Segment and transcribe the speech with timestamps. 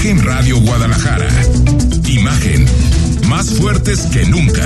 [0.00, 1.28] Imagen Radio Guadalajara.
[2.08, 2.64] Imagen.
[3.28, 4.64] Más fuertes que nunca.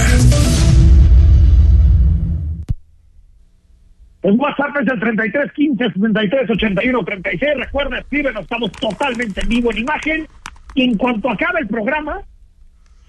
[4.22, 7.52] El WhatsApp es el 33 15 63 81 36.
[7.56, 10.28] Recuerda, escríbenos, estamos totalmente en vivo en imagen.
[10.76, 12.20] Y en cuanto acabe el programa,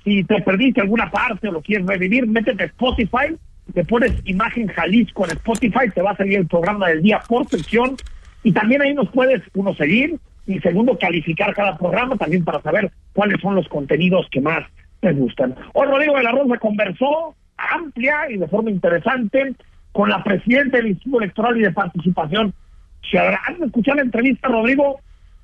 [0.03, 3.37] si te perdiste alguna parte o lo quieres revivir, métete a Spotify,
[3.71, 7.47] te pones imagen Jalisco en Spotify, te va a salir el programa del día por
[7.47, 7.95] sección.
[8.41, 12.91] Y también ahí nos puedes, uno, seguir y segundo, calificar cada programa también para saber
[13.13, 14.63] cuáles son los contenidos que más
[14.99, 15.55] te gustan.
[15.73, 19.53] Hoy Rodrigo de la Rosa conversó amplia y de forma interesante
[19.91, 22.53] con la presidenta del Instituto Electoral y de Participación
[23.01, 23.39] Ciudadana.
[23.47, 24.99] Antes escuchar la entrevista, Rodrigo,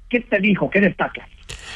[0.10, 0.70] ¿qué te dijo?
[0.70, 1.28] ¿Qué destaca?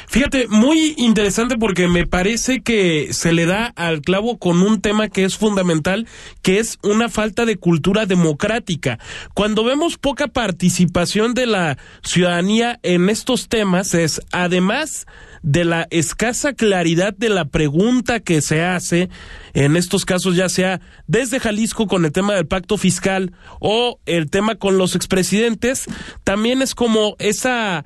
[0.08, 5.08] Fíjate, muy interesante porque me parece que se le da al clavo con un tema
[5.08, 6.06] que es fundamental,
[6.42, 8.98] que es una falta de cultura democrática.
[9.34, 15.06] Cuando vemos poca participación de la ciudadanía en estos temas, es además
[15.42, 19.08] de la escasa claridad de la pregunta que se hace,
[19.54, 24.30] en estos casos ya sea desde Jalisco con el tema del pacto fiscal o el
[24.30, 25.86] tema con los expresidentes,
[26.24, 27.84] también es como esa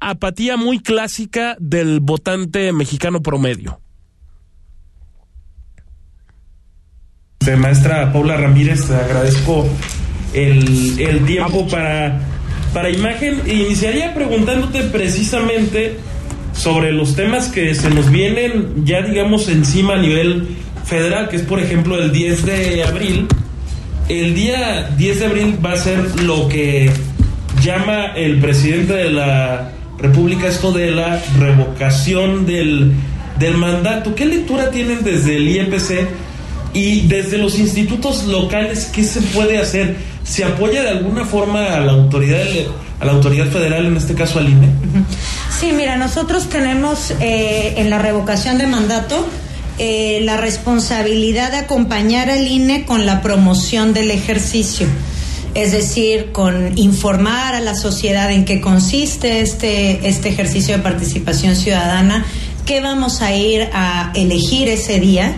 [0.00, 3.80] apatía muy clásica del votante mexicano promedio.
[7.56, 9.66] Maestra Paula Ramírez, te agradezco
[10.34, 12.20] el, el tiempo para,
[12.72, 13.40] para imagen.
[13.46, 15.96] Iniciaría preguntándote precisamente
[16.52, 20.48] sobre los temas que se nos vienen ya digamos encima a nivel
[20.84, 23.26] federal, que es por ejemplo el 10 de abril.
[24.08, 26.90] El día 10 de abril va a ser lo que
[27.62, 32.92] llama el presidente de la República esto de la revocación del,
[33.38, 34.14] del mandato.
[34.14, 36.08] ¿Qué lectura tienen desde el IEPC
[36.72, 38.86] y desde los institutos locales?
[38.86, 39.96] ¿Qué se puede hacer?
[40.24, 42.40] ¿Se apoya de alguna forma a la autoridad,
[43.00, 44.68] a la autoridad federal, en este caso al INE?
[45.58, 49.26] Sí, mira, nosotros tenemos eh, en la revocación de mandato
[49.78, 54.86] eh, la responsabilidad de acompañar al INE con la promoción del ejercicio
[55.54, 61.56] es decir, con informar a la sociedad en qué consiste este, este ejercicio de participación
[61.56, 62.24] ciudadana,
[62.66, 65.36] qué vamos a ir a elegir ese día.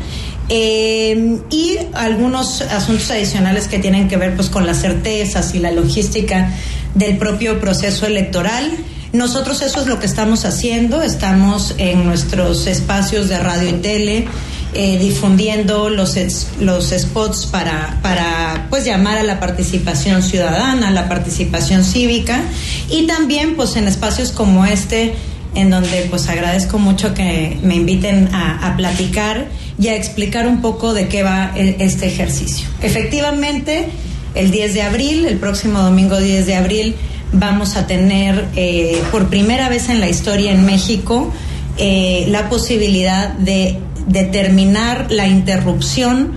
[0.48, 5.70] Eh, y algunos asuntos adicionales que tienen que ver pues con las certezas y la
[5.70, 6.52] logística
[6.94, 8.70] del propio proceso electoral.
[9.12, 14.26] Nosotros eso es lo que estamos haciendo, estamos en nuestros espacios de radio y tele,
[14.74, 16.16] eh, difundiendo los,
[16.60, 22.42] los spots para, para pues llamar a la participación ciudadana, a la participación cívica
[22.88, 25.14] y también pues en espacios como este
[25.54, 30.94] en donde pues agradezco mucho que me inviten a, platicar y a explicar un poco
[30.94, 32.66] de qué va e, este ejercicio.
[32.80, 33.88] Efectivamente,
[34.34, 36.94] el 10 de abril, el próximo domingo 10 de abril,
[37.32, 41.30] vamos a tener eh, por primera vez en la historia en México
[41.78, 46.32] eh, la posibilidad de determinar la interrupción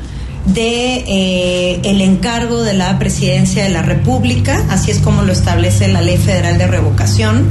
[0.45, 5.87] de eh, el encargo de la presidencia de la República, así es como lo establece
[5.87, 7.49] la Ley Federal de Revocación.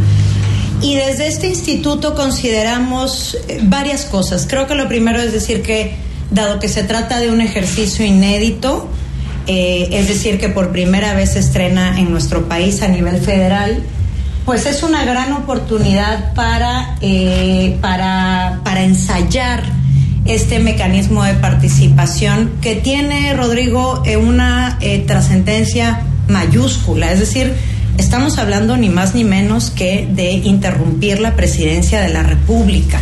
[0.80, 4.46] Y desde este instituto consideramos eh, varias cosas.
[4.48, 5.96] Creo que lo primero es decir que,
[6.30, 8.88] dado que se trata de un ejercicio inédito,
[9.46, 13.82] eh, es decir, que por primera vez se estrena en nuestro país a nivel federal,
[14.44, 16.98] pues es una gran oportunidad para,
[17.80, 19.64] para, para ensayar
[20.24, 27.54] este mecanismo de participación que tiene, Rodrigo, eh, una eh, trascendencia mayúscula, es decir,
[27.98, 33.00] estamos hablando ni más ni menos que de interrumpir la presidencia de la República.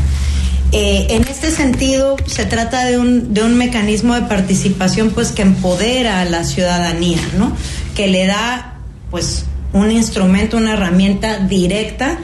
[0.73, 5.43] Eh, en este sentido, se trata de un, de un mecanismo de participación pues que
[5.43, 7.55] empodera a la ciudadanía, ¿no?
[7.95, 8.79] Que le da
[9.11, 9.45] pues
[9.75, 12.19] un instrumento, una herramienta directa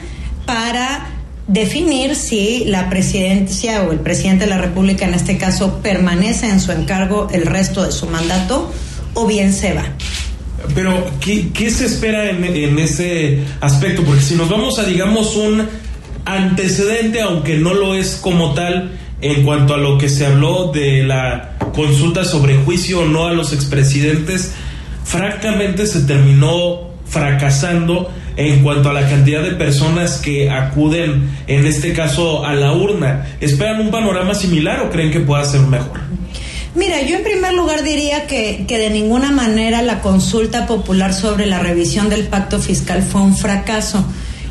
[0.47, 1.08] para
[1.49, 6.59] definir si la presidencia o el presidente de la República, en este caso, permanece en
[6.59, 8.71] su encargo el resto de su mandato
[9.15, 9.83] o bien se va.
[10.75, 14.03] Pero, ¿qué, se espera en, en, ese aspecto?
[14.03, 15.67] Porque si nos vamos a, digamos, un
[16.25, 18.91] antecedente, aunque no lo es como tal,
[19.21, 23.33] en cuanto a lo que se habló de la consulta sobre juicio o no a
[23.33, 24.53] los expresidentes,
[25.03, 31.93] francamente se terminó fracasando en cuanto a la cantidad de personas que acuden, en este
[31.93, 33.27] caso, a la urna.
[33.41, 35.99] ¿Esperan un panorama similar o creen que pueda ser mejor?
[36.75, 41.47] Mira, yo en primer lugar diría que, que de ninguna manera la consulta popular sobre
[41.47, 44.05] la revisión del pacto fiscal fue un fracaso.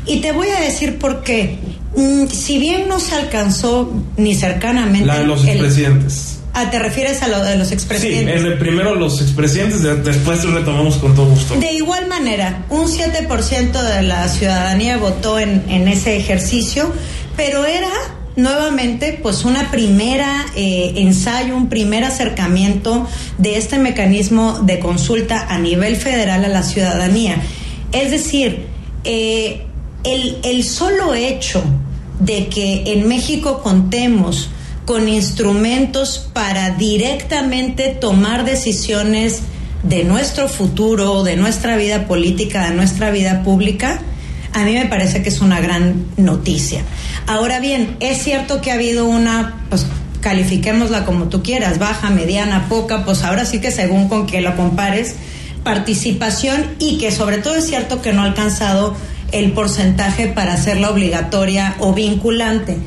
[0.05, 1.57] Y te voy a decir por qué.
[1.95, 5.05] Mm, si bien no se alcanzó ni cercanamente...
[5.05, 6.38] La de los expresidentes.
[6.53, 8.41] Ah, ¿te refieres a lo de los expresidentes?
[8.41, 11.55] Sí, el, primero los expresidentes, después retomamos con todo gusto.
[11.55, 16.91] De igual manera, un 7% de la ciudadanía votó en, en ese ejercicio,
[17.35, 17.91] pero era
[18.35, 23.07] nuevamente pues una primera eh, ensayo, un primer acercamiento
[23.37, 27.41] de este mecanismo de consulta a nivel federal a la ciudadanía.
[27.91, 28.67] Es decir,
[29.03, 29.65] eh,
[30.03, 31.63] el, el solo hecho
[32.19, 34.49] de que en México contemos
[34.89, 39.41] con instrumentos para directamente tomar decisiones
[39.83, 44.01] de nuestro futuro, de nuestra vida política, de nuestra vida pública,
[44.51, 46.81] a mí me parece que es una gran noticia.
[47.27, 49.85] Ahora bien, es cierto que ha habido una, pues
[50.21, 54.55] califiquémosla como tú quieras, baja, mediana, poca, pues ahora sí que según con que lo
[54.55, 55.17] compares,
[55.63, 58.95] participación y que sobre todo es cierto que no ha alcanzado
[59.31, 62.79] el porcentaje para hacerla obligatoria o vinculante.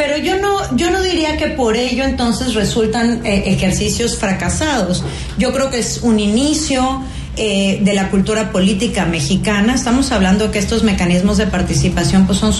[0.00, 5.04] Pero yo no, yo no diría que por ello entonces resultan eh, ejercicios fracasados.
[5.36, 7.04] Yo creo que es un inicio,
[7.36, 9.74] eh, de la cultura política mexicana.
[9.74, 12.54] Estamos hablando que estos mecanismos de participación pues son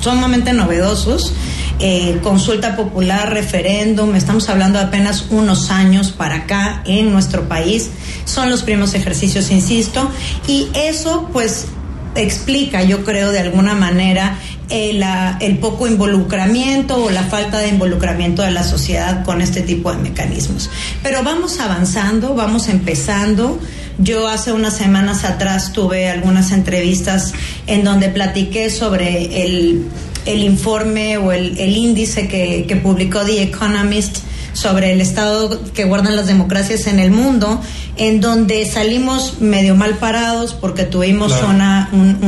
[0.00, 1.32] sumamente novedosos.
[1.78, 7.90] Eh, consulta popular, referéndum, estamos hablando de apenas unos años para acá en nuestro país.
[8.24, 10.10] Son los primeros ejercicios, insisto,
[10.48, 11.66] y eso pues
[12.14, 14.38] explica, yo creo, de alguna manera
[14.70, 15.04] el,
[15.40, 19.98] el, poco involucramiento o la falta de involucramiento de la sociedad con este tipo de
[19.98, 20.70] mecanismos.
[21.02, 23.58] Pero vamos avanzando, vamos empezando.
[23.98, 27.32] Yo hace unas semanas atrás tuve algunas entrevistas
[27.66, 29.86] en donde platiqué sobre el,
[30.24, 34.18] el informe o el, el índice que, que publicó The Economist
[34.52, 37.60] sobre el estado que guardan las democracias en el mundo,
[37.96, 42.18] en donde salimos medio mal parados porque tuvimos una, un,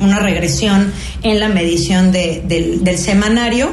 [0.00, 0.92] una regresión
[1.22, 3.72] en la medición de, del, del semanario,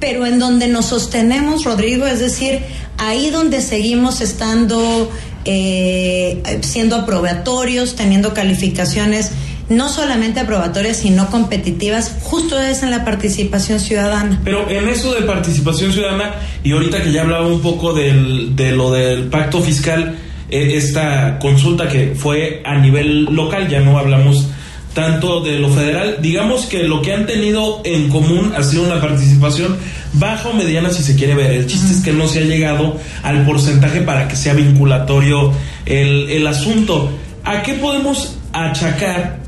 [0.00, 2.60] pero en donde nos sostenemos, Rodrigo, es decir,
[2.98, 5.10] ahí donde seguimos estando
[5.48, 9.30] eh, siendo aprobatorios, teniendo calificaciones
[9.68, 14.40] no solamente aprobatorias, sino competitivas, justo es en la participación ciudadana.
[14.44, 18.72] Pero en eso de participación ciudadana, y ahorita que ya hablaba un poco del, de
[18.72, 20.16] lo del pacto fiscal,
[20.48, 24.48] eh, esta consulta que fue a nivel local, ya no hablamos
[24.94, 28.98] tanto de lo federal, digamos que lo que han tenido en común ha sido una
[28.98, 29.76] participación
[30.14, 31.52] baja o mediana si se quiere ver.
[31.52, 35.52] El chiste es que no se ha llegado al porcentaje para que sea vinculatorio
[35.84, 37.10] el, el asunto.
[37.44, 39.45] ¿A qué podemos achacar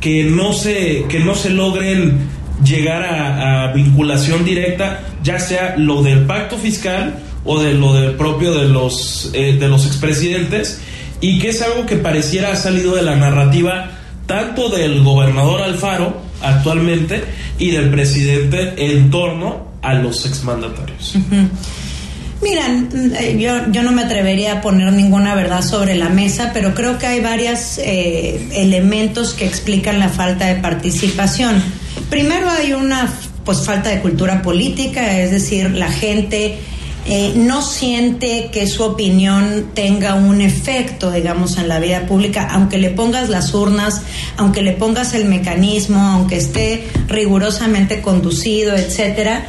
[0.00, 2.28] que no se, que no se logren
[2.64, 8.52] llegar a, vinculación directa, ya sea lo del pacto fiscal o de lo del propio
[8.54, 10.80] de los, eh, de los expresidentes,
[11.20, 13.90] y que es algo que pareciera ha salido de la narrativa
[14.26, 17.24] tanto del gobernador Alfaro actualmente
[17.58, 21.16] y del presidente en torno a los exmandatarios.
[22.40, 22.66] Mira,
[23.18, 26.96] eh, yo, yo no me atrevería a poner ninguna verdad sobre la mesa, pero creo
[26.98, 31.60] que hay varios eh, elementos que explican la falta de participación.
[32.10, 33.12] Primero hay una
[33.44, 36.58] pues falta de cultura política, es decir, la gente
[37.06, 42.78] eh, no siente que su opinión tenga un efecto, digamos, en la vida pública, aunque
[42.78, 44.02] le pongas las urnas,
[44.36, 49.44] aunque le pongas el mecanismo, aunque esté rigurosamente conducido, etcétera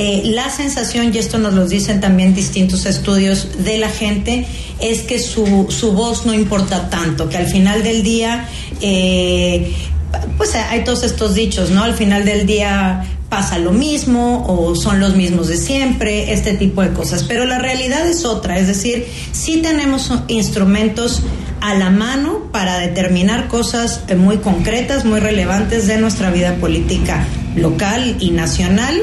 [0.00, 4.46] eh, la sensación, y esto nos lo dicen también distintos estudios de la gente,
[4.78, 8.48] es que su, su voz no importa tanto, que al final del día,
[8.80, 9.72] eh,
[10.36, 11.82] pues hay todos estos dichos, ¿no?
[11.82, 16.80] Al final del día pasa lo mismo o son los mismos de siempre, este tipo
[16.80, 17.24] de cosas.
[17.24, 21.24] Pero la realidad es otra, es decir, sí tenemos instrumentos
[21.60, 27.26] a la mano para determinar cosas muy concretas, muy relevantes de nuestra vida política
[27.56, 29.02] local y nacional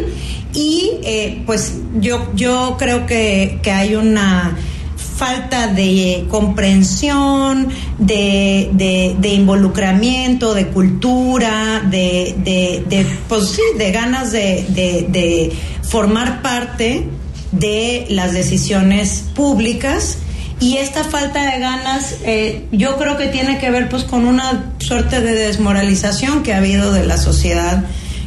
[0.55, 4.57] y eh, pues yo, yo creo que, que hay una
[5.17, 14.65] falta de comprensión, de, de, involucramiento, de cultura, de, de, pues sí, de ganas de,
[14.69, 17.07] de, formar parte
[17.51, 20.17] de las decisiones públicas.
[20.59, 24.73] Y esta falta de ganas, eh, yo creo que tiene que ver pues con una
[24.79, 27.83] suerte de desmoralización que ha habido de la sociedad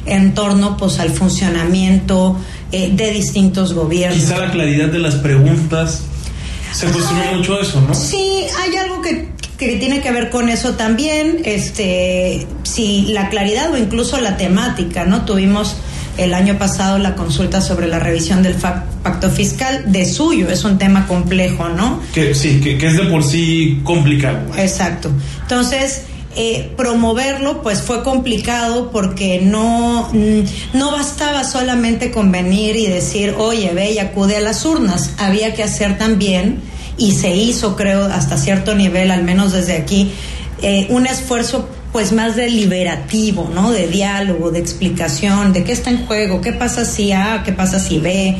[0.09, 2.37] en torno pues al funcionamiento
[2.73, 4.19] eh, de distintos gobiernos.
[4.19, 6.03] Quizá la claridad de las preguntas
[6.73, 7.95] se cuestiona mucho eso, ¿no?
[7.95, 13.73] Sí, hay algo que, que tiene que ver con eso también, este, si la claridad
[13.73, 15.25] o incluso la temática, ¿no?
[15.25, 15.77] Tuvimos
[16.19, 20.77] el año pasado la consulta sobre la revisión del pacto fiscal de suyo, es un
[20.77, 22.03] tema complejo, ¿no?
[22.12, 24.41] Que sí, que, que es de por sí complicado.
[24.59, 25.11] Exacto.
[25.43, 26.03] Entonces,
[26.40, 33.35] eh, promoverlo pues fue complicado porque no, mm, no bastaba solamente con venir y decir,
[33.37, 36.61] oye, ve y acude a las urnas, había que hacer también,
[36.97, 40.12] y se hizo creo hasta cierto nivel, al menos desde aquí,
[40.62, 43.73] eh, un esfuerzo pues más deliberativo, ¿no?
[43.73, 47.80] De diálogo, de explicación, de qué está en juego, qué pasa si A, qué pasa
[47.80, 48.37] si B.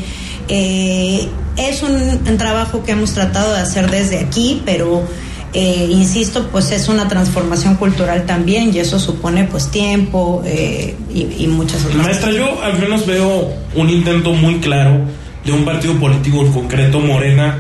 [0.47, 5.03] Eh, es un, trabajo que hemos tratado de hacer desde aquí, pero
[5.55, 11.45] eh, insisto, pues es una transformación cultural también y eso supone pues tiempo eh, y,
[11.45, 15.01] y, muchas otras Maestra, yo al menos veo un intento muy claro
[15.45, 17.59] de un partido político en concreto, Morena,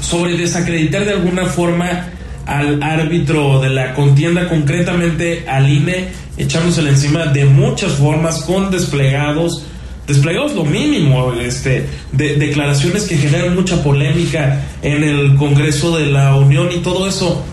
[0.00, 2.10] sobre desacreditar de alguna forma
[2.46, 9.64] al árbitro de la contienda, concretamente al INE, echándosele encima de muchas formas, con desplegados,
[10.06, 16.36] desplegados lo mínimo, este, de, declaraciones que generan mucha polémica en el Congreso de la
[16.36, 17.44] Unión y todo eso.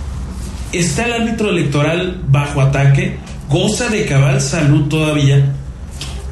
[0.72, 3.18] ¿Está el árbitro electoral bajo ataque?
[3.50, 5.54] ¿Goza de cabal salud todavía?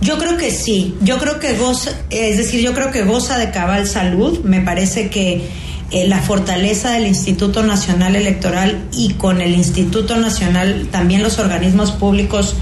[0.02, 3.52] Yo creo que sí, yo creo que goza, es decir, yo creo que goza de
[3.52, 5.48] cabal salud, me parece que
[5.92, 11.92] eh, la fortaleza del Instituto Nacional Electoral y con el Instituto Nacional, también los organismos
[11.92, 12.56] públicos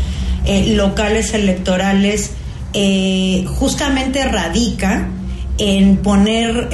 [0.46, 2.32] eh, locales electorales,
[2.74, 5.08] eh, justamente radica
[5.58, 6.70] en poner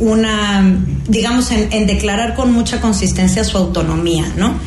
[0.00, 4.58] una, digamos, en, declarar con mucha consistencia su autonomía, ¿no?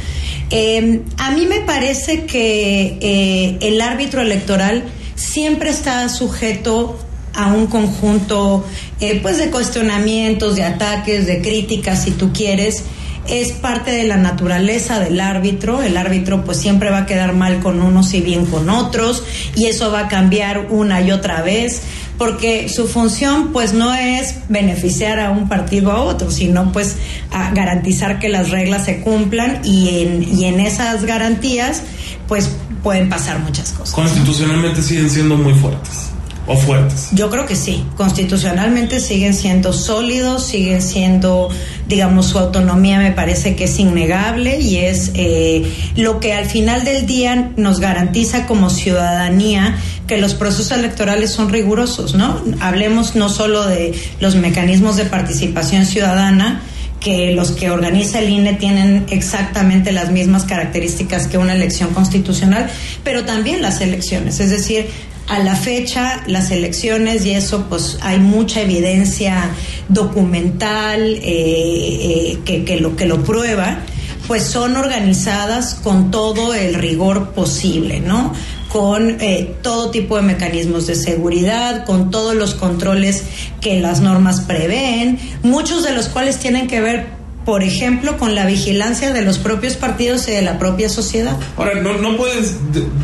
[1.17, 4.83] a mí me parece que el árbitro electoral
[5.15, 6.99] siempre está sujeto
[7.33, 8.65] a un conjunto
[8.99, 12.83] eh, pues de cuestionamientos, de ataques, de críticas, si tú quieres.
[13.27, 15.81] Es parte de la naturaleza del árbitro.
[15.81, 19.23] El árbitro pues siempre va a quedar mal con unos y bien con otros
[19.55, 21.81] y eso va a cambiar una y otra vez
[22.17, 26.95] porque su función pues no es beneficiar a un partido a otro, sino pues
[27.31, 31.81] a garantizar que las reglas se cumplan y en, y en esas garantías
[32.27, 32.49] pues
[32.83, 33.95] pueden pasar muchas cosas.
[33.95, 36.13] Constitucionalmente siguen siendo muy fuertes
[36.47, 37.09] o fuertes?
[37.11, 37.85] Yo creo que sí.
[37.95, 41.49] Constitucionalmente siguen siendo sólidos, siguen siendo,
[41.87, 45.63] digamos, su autonomía me parece que es innegable y es eh,
[45.95, 49.75] lo que al final del día nos garantiza como ciudadanía
[50.07, 52.41] que los procesos electorales son rigurosos, ¿no?
[52.59, 56.61] Hablemos no solo de los mecanismos de participación ciudadana,
[57.03, 62.69] que los que organiza el INE tienen exactamente las mismas características que una elección constitucional,
[63.03, 64.39] pero también las elecciones.
[64.39, 64.87] Es decir,
[65.27, 69.49] a la fecha las elecciones y eso pues hay mucha evidencia
[69.89, 73.79] documental eh, eh, que, que, lo que lo prueba
[74.27, 78.33] pues son organizadas con todo el rigor posible no
[78.73, 83.23] con eh, todo tipo de mecanismos de seguridad, con todos los controles
[83.61, 88.45] que las normas prevén, muchos de los cuales tienen que ver por ejemplo, con la
[88.45, 91.35] vigilancia de los propios partidos y de la propia sociedad.
[91.57, 92.55] Ahora, no, no puedes,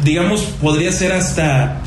[0.03, 1.81] digamos, podría ser hasta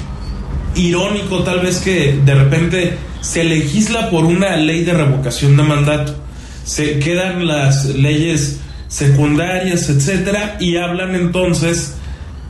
[0.75, 6.17] irónico tal vez que de repente se legisla por una ley de revocación de mandato.
[6.65, 11.95] Se quedan las leyes secundarias, etcétera, y hablan entonces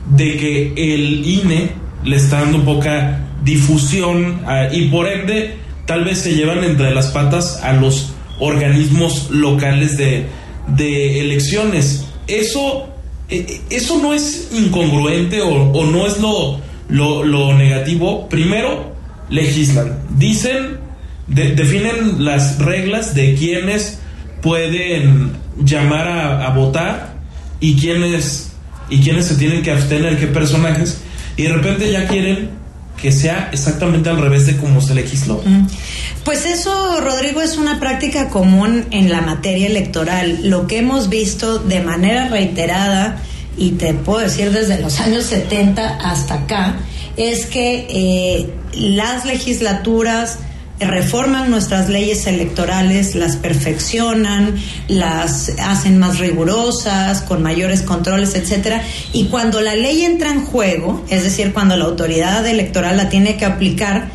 [0.09, 1.71] de que el INE
[2.03, 7.59] le está dando poca difusión y por ende tal vez se llevan entre las patas
[7.63, 10.25] a los organismos locales de,
[10.67, 12.05] de elecciones.
[12.27, 12.87] Eso,
[13.29, 16.59] e, e, eso no es incongruente o, o no es lo,
[16.89, 18.93] lo, negativo, primero
[19.29, 20.77] legislan, dicen,
[21.27, 23.99] definen las reglas de quienes
[24.41, 25.31] pueden
[25.63, 27.13] llamar a, votar
[27.59, 28.51] y quiénes
[28.89, 30.99] y quiénes se tienen que abstener, qué personajes,
[31.37, 32.49] y de repente ya quieren
[33.01, 35.41] que sea exactamente al revés de como se legisló.
[36.23, 40.49] Pues eso, Rodrigo, es una práctica común en la materia electoral.
[40.49, 43.17] Lo que hemos visto de manera reiterada
[43.57, 46.77] y te puedo decir desde los años 70 hasta acá,
[47.17, 50.39] es que eh, las legislaturas
[50.79, 54.55] reforman nuestras leyes electorales, las perfeccionan,
[54.87, 58.81] las hacen más rigurosas, con mayores controles, etcétera,
[59.13, 63.37] y cuando la ley entra en juego, es decir, cuando la autoridad electoral la tiene
[63.37, 64.09] que aplicar,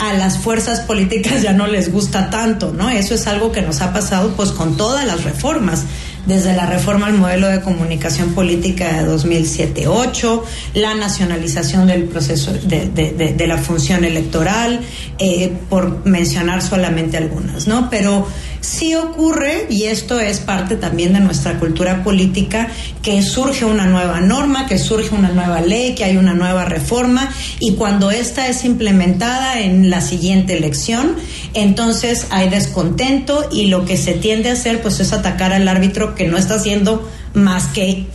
[0.00, 2.88] a las fuerzas políticas ya no les gusta tanto, ¿no?
[2.88, 5.84] Eso es algo que nos ha pasado pues con todas las reformas
[6.26, 10.42] desde la reforma al modelo de comunicación política de 2007-8,
[10.74, 14.80] la nacionalización del proceso de, la función electoral,
[15.18, 17.88] eh, por mencionar solamente algunas, ¿no?
[17.90, 18.26] Pero
[18.60, 22.68] sí ocurre, y esto es parte también de nuestra cultura política,
[23.02, 27.30] que surge una nueva norma, que surge una nueva ley, que hay una nueva reforma,
[27.58, 31.16] y cuando esta es implementada en la siguiente elección,
[31.54, 36.14] entonces hay descontento y lo que se tiende a hacer pues es atacar al árbitro
[36.14, 38.06] que no está haciendo más que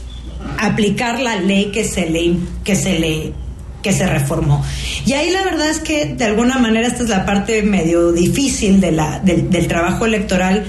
[0.59, 3.33] aplicar la ley que se le que se le
[3.85, 4.65] que se reformó.
[5.05, 8.81] Y ahí la verdad es que de alguna manera esta es la parte medio difícil
[8.81, 10.65] de la, del, trabajo electoral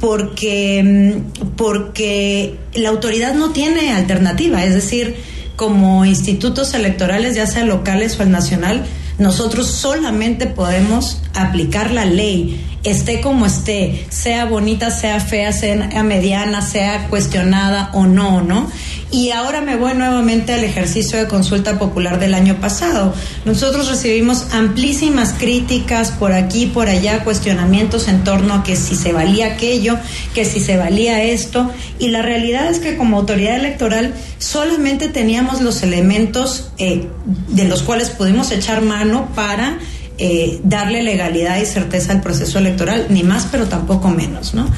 [0.00, 5.14] porque, mm, porque la autoridad no tiene alternativa, es decir,
[5.54, 8.84] como institutos electorales, ya sea locales o el nacional,
[9.18, 16.62] nosotros solamente podemos aplicar la ley, esté como esté, sea bonita, sea fea, sea mediana,
[16.62, 18.70] sea cuestionada o no, ¿no?
[19.10, 23.14] Y ahora me voy nuevamente al ejercicio de consulta popular del año pasado.
[23.44, 29.12] Nosotros recibimos amplísimas críticas por aquí, por allá, cuestionamientos en torno a que si se
[29.12, 29.96] valía aquello,
[30.34, 31.70] que si se valía esto.
[32.00, 37.06] Y la realidad es que como autoridad electoral solamente teníamos los elementos eh,
[37.48, 39.78] de los cuales pudimos echar mano para
[40.18, 44.68] eh, darle legalidad y certeza al proceso electoral, ni más pero tampoco menos, ¿no?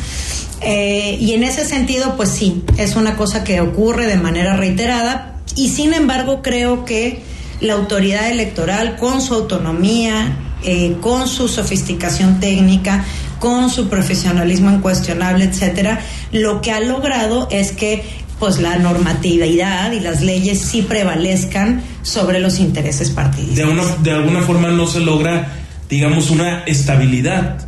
[0.61, 5.37] Eh, y en ese sentido, pues sí, es una cosa que ocurre de manera reiterada
[5.55, 7.23] y sin embargo creo que
[7.61, 13.05] la autoridad electoral con su autonomía, eh, con su sofisticación técnica,
[13.39, 16.01] con su profesionalismo incuestionable, etcétera,
[16.33, 18.03] lo que ha logrado es que
[18.39, 24.03] pues la normatividad y las leyes sí prevalezcan sobre los intereses partidistas.
[24.03, 25.53] De, alguna forma no se logra,
[25.89, 27.67] digamos, una estabilidad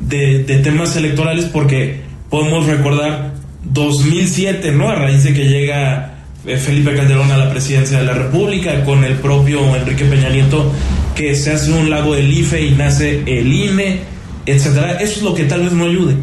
[0.00, 4.88] de, de temas electorales porque podemos recordar 2007, ¿no?
[4.88, 6.14] A raíz de que llega
[6.46, 10.72] eh, Felipe Calderón a la presidencia de la República con el propio Enrique Peña Nieto,
[11.14, 14.00] que se hace un lago del IFE y nace el INE,
[14.46, 14.92] etcétera.
[14.94, 16.14] Eso es lo que tal vez no ayude.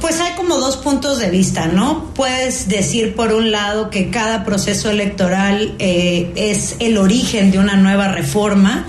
[0.00, 2.06] Pues hay como dos puntos de vista, ¿no?
[2.14, 7.76] Puedes decir por un lado que cada proceso electoral eh, es el origen de una
[7.76, 8.86] nueva reforma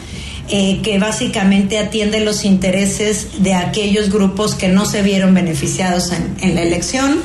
[0.53, 6.55] eh, que básicamente atiende los intereses de aquellos grupos que no se vieron beneficiados en,
[6.55, 7.19] la elección,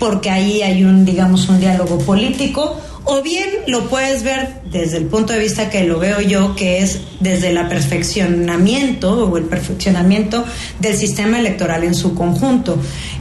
[0.00, 2.80] porque ahí hay un, digamos, un diálogo político,
[3.12, 6.78] o bien lo puedes ver desde el punto de vista que lo veo yo, que
[6.78, 10.46] es desde el perfeccionamiento o el perfeccionamiento
[10.80, 12.78] del sistema electoral en su conjunto.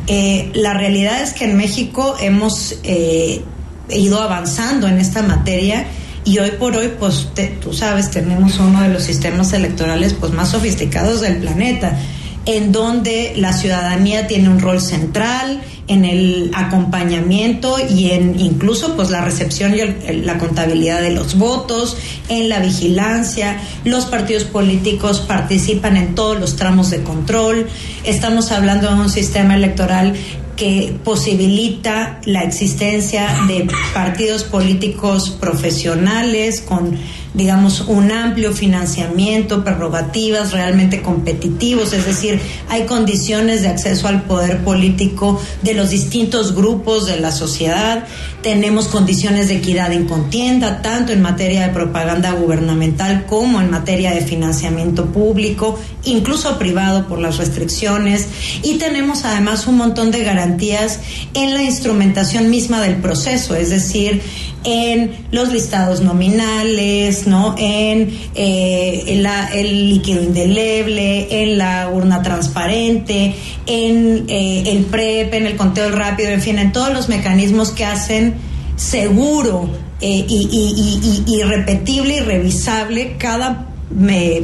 [0.08, 3.42] Eh, la realidad es que en México hemos eh,
[3.90, 5.86] ido avanzando en esta materia
[6.24, 7.28] y hoy por hoy, pues
[7.60, 12.00] tú sabes, tenemos uno de los sistemas electorales pues más sofisticados del planeta,
[12.46, 19.10] en donde la ciudadanía tiene un rol central en el acompañamiento y en incluso pues
[19.10, 21.98] la recepción y la contabilidad de los votos,
[22.30, 27.68] en la vigilancia, los partidos políticos participan en todos los tramos de control.
[28.06, 30.16] Estamos hablando de un sistema electoral
[30.56, 36.98] que posibilita la existencia de partidos políticos profesionales con
[37.34, 42.40] digamos, un amplio financiamiento, prerrogativas realmente competitivos, es decir,
[42.70, 48.06] hay condiciones de acceso al poder político de los distintos grupos de la sociedad,
[48.42, 54.12] tenemos condiciones de equidad en contienda, tanto en materia de propaganda gubernamental como en materia
[54.12, 58.28] de financiamiento público, incluso privado por las restricciones,
[58.64, 61.00] y tenemos además un montón de garantías
[61.34, 64.22] en la instrumentación misma del proceso, es decir,
[64.64, 67.56] en los listados nominales, ¿no?
[67.58, 75.56] En eh, el líquido indeleble, en la urna transparente, en eh, el PREP, en el
[75.56, 78.36] conteo rápido, en fin, en todos los mecanismos que hacen
[78.76, 79.70] seguro
[80.02, 83.68] eh, y, y, repetible y revisable cada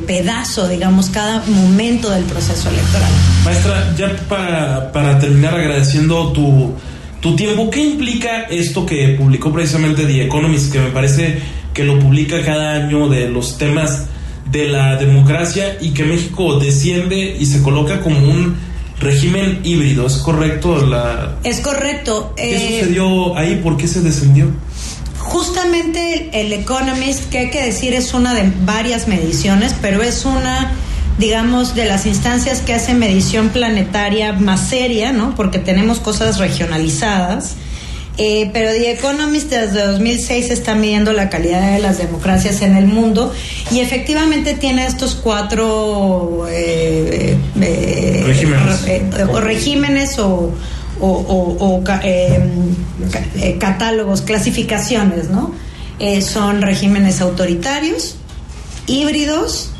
[0.06, 3.12] pedazo, digamos, cada momento del proceso electoral.
[3.46, 6.74] Maestra, ya para, para terminar agradeciendo tu
[7.20, 7.70] tu tiempo.
[7.70, 11.40] ¿Qué implica esto que publicó precisamente The Economist, que me parece
[11.78, 14.08] que lo publica cada año de los temas
[14.50, 18.56] de la democracia y que México desciende y se coloca como un
[19.00, 20.08] régimen híbrido?
[20.08, 20.84] ¿Es correcto?
[20.84, 21.38] La...
[21.44, 22.34] Es correcto.
[22.36, 23.58] ¿Qué eh, sucedió ahí?
[23.58, 24.48] ¿Por qué se descendió?
[25.20, 30.74] Justamente el Economist, que hay que decir es una de varias mediciones, pero es una
[31.20, 35.34] digamos, de las instancias que hacen medición planetaria más seria, ¿no?
[35.36, 37.56] Porque tenemos cosas regionalizadas.
[38.20, 42.88] Eh, pero The Economist desde 2006 está midiendo la calidad de las democracias en el
[42.88, 43.32] mundo
[43.70, 49.30] y efectivamente tiene estos cuatro eh, eh, regímenes.
[49.30, 50.52] o regímenes o,
[51.00, 51.84] o
[53.60, 55.54] catálogos, clasificaciones, ¿no?
[56.22, 58.16] son regímenes autoritarios,
[58.88, 59.72] híbridos,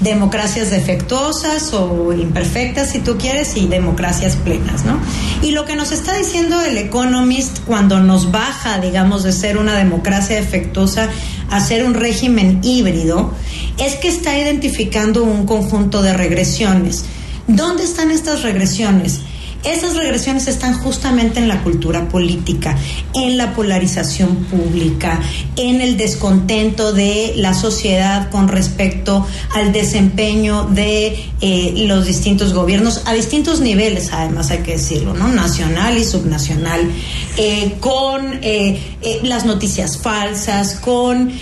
[0.00, 4.98] democracias defectuosas o imperfectas, si tú quieres, y democracias plenas, ¿no?
[5.42, 9.74] Y lo que nos está diciendo el Economist cuando nos baja, digamos, de ser una
[9.74, 11.08] democracia defectuosa
[11.50, 13.32] a ser un régimen híbrido,
[13.78, 17.04] es que está identificando un conjunto de regresiones.
[17.46, 19.20] ¿Dónde están estas regresiones?
[19.66, 22.78] Esas regresiones están justamente en la cultura política,
[23.14, 25.20] en la polarización pública,
[25.56, 29.26] en el descontento de la sociedad con respecto
[29.56, 35.28] al desempeño de eh, los distintos gobiernos, a distintos niveles, además hay que decirlo, ¿no?
[35.28, 36.88] Nacional y subnacional,
[37.36, 38.80] eh, con eh,
[39.24, 41.32] las noticias falsas, con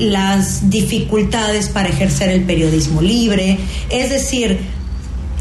[0.00, 3.58] las dificultades para ejercer el periodismo libre,
[3.90, 4.79] es decir,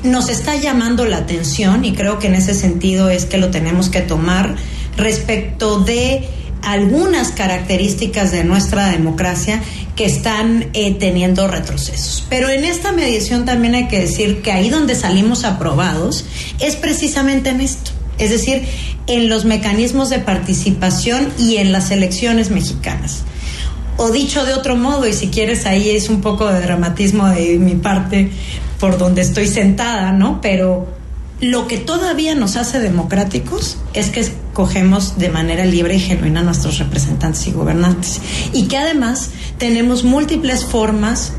[0.03, 3.89] nos está llamando la atención y creo que en ese sentido es que lo tenemos
[3.89, 4.55] que tomar
[4.97, 6.27] respecto de
[6.61, 9.61] algunas características de nuestra democracia
[9.95, 12.25] que están eh, teniendo retrocesos.
[12.29, 16.25] Pero en esta medición también hay que decir que ahí donde salimos aprobados
[16.59, 18.63] es precisamente en esto, es decir,
[19.07, 23.23] en los mecanismos de participación y en las elecciones mexicanas.
[23.97, 27.57] O dicho de otro modo, y si quieres ahí es un poco de dramatismo de
[27.59, 28.31] mi parte,
[28.79, 30.41] por donde estoy sentada, ¿no?
[30.41, 30.87] Pero
[31.41, 36.43] lo que todavía nos hace democráticos es que escogemos de manera libre y genuina a
[36.43, 38.19] nuestros representantes y gobernantes.
[38.53, 41.33] Y que además tenemos múltiples formas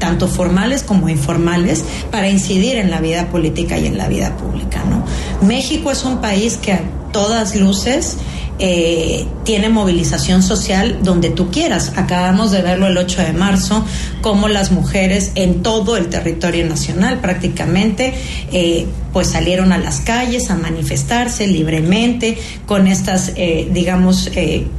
[0.00, 4.82] tanto formales como informales, para incidir en la vida política y en la vida pública.
[4.84, 5.04] ¿no?
[5.46, 6.80] México es un país que a
[7.12, 8.16] todas luces
[8.62, 11.92] eh, tiene movilización social donde tú quieras.
[11.96, 13.84] Acabamos de verlo el 8 de marzo,
[14.20, 18.12] como las mujeres en todo el territorio nacional prácticamente,
[18.52, 24.30] eh, pues salieron a las calles a manifestarse libremente con estas, eh, digamos,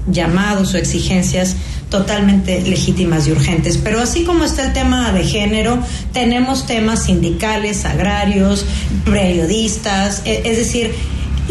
[0.07, 1.55] llamados o exigencias
[1.89, 3.77] totalmente legítimas y urgentes.
[3.77, 5.79] Pero así como está el tema de género,
[6.13, 8.63] tenemos temas sindicales, agrarios,
[9.05, 10.93] periodistas, es decir,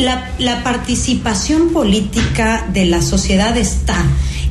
[0.00, 4.04] la, participación política de la sociedad está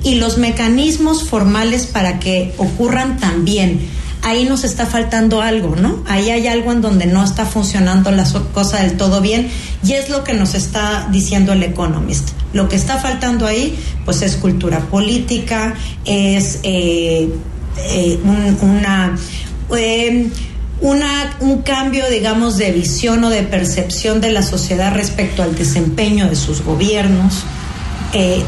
[0.03, 3.79] y los mecanismos formales para que ocurran también.
[4.21, 6.03] Ahí nos está faltando algo, ¿no?
[6.07, 9.49] Ahí hay algo en donde no está funcionando la cosa del todo bien
[9.83, 12.29] y es lo que nos está diciendo el Economist.
[12.51, 17.29] Lo que está faltando ahí, pues es cultura política, es eh,
[17.77, 18.19] eh,
[18.61, 19.17] una...
[19.77, 20.29] Eh,
[20.81, 26.29] una, un cambio, digamos, de visión o de percepción de la sociedad respecto al desempeño
[26.29, 27.43] de sus gobiernos,
[28.13, 28.41] eh,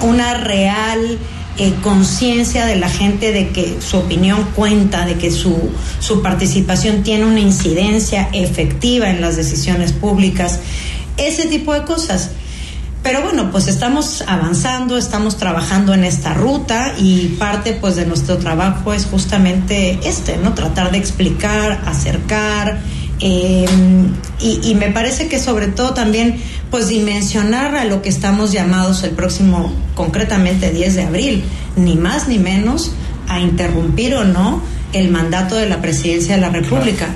[0.00, 1.18] una real
[1.58, 7.02] eh, conciencia de la gente de que su opinión cuenta, de que su, su participación
[7.02, 10.60] tiene una incidencia efectiva en las decisiones públicas,
[11.18, 12.30] ese tipo de cosas.
[13.02, 18.38] Pero bueno, pues estamos avanzando, estamos trabajando en esta ruta y parte pues de nuestro
[18.38, 20.54] trabajo es justamente este, ¿no?
[20.54, 22.78] Tratar de explicar, acercar
[23.18, 29.02] em, y, me parece que sobre todo también pues dimensionar a lo que estamos llamados
[29.02, 31.44] el próximo, concretamente 10 de abril,
[31.76, 32.92] ni más ni menos
[33.28, 34.62] a interrumpir o no
[34.92, 37.08] el mandato de la presidencia de la República.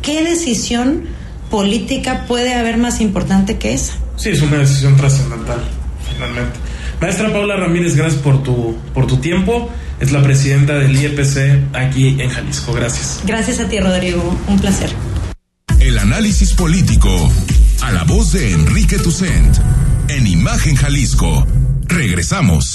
[0.00, 1.04] ¿Qué decisión
[1.50, 3.94] política puede haber más importante que esa?
[4.16, 5.62] Sí, es una decisión trascendental,
[6.12, 6.58] finalmente.
[7.00, 9.70] Maestra Paula Ramírez, gracias por tu, por tu tiempo.
[10.00, 12.72] Es la presidenta del IEPC aquí en Jalisco.
[12.72, 13.20] Gracias.
[13.26, 14.38] Gracias a ti, Rodrigo.
[14.48, 14.90] Un placer.
[15.80, 17.30] El análisis político
[17.82, 19.56] a la voz de Enrique Tucent
[20.08, 21.46] en Imagen Jalisco.
[21.86, 22.74] Regresamos.